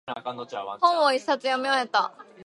[0.79, 2.11] 本を一冊読み終えた。